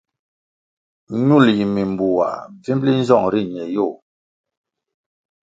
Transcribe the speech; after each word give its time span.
Ñul 1.27 1.45
yi 1.57 1.65
mimbuwah 1.75 2.37
bvimli 2.59 2.91
nzong 3.01 3.27
ri 3.33 3.41
ñe 3.53 3.63
yôh. 3.75 3.95